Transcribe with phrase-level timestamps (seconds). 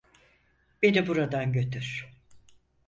[0.83, 2.07] Beni buradan götür.